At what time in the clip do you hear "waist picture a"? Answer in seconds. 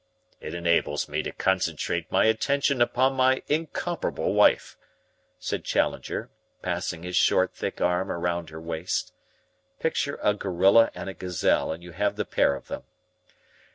8.59-10.33